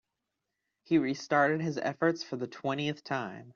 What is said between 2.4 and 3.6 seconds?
twentieth time.